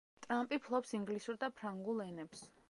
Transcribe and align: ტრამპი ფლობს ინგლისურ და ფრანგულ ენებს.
ტრამპი 0.25 0.57
ფლობს 0.67 0.93
ინგლისურ 0.99 1.39
და 1.45 1.51
ფრანგულ 1.61 2.03
ენებს. 2.09 2.43